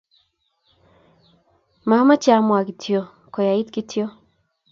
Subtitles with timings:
[1.87, 2.99] Mamache amwa kityo
[3.33, 4.05] koyait kityo